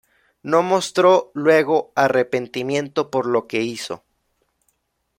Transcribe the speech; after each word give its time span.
No 0.41 0.63
mostró 0.63 1.29
luego 1.35 1.91
arrepentimiento 1.95 3.11
por 3.11 3.27
lo 3.27 3.45
que 3.45 3.61
hizo. 3.61 4.03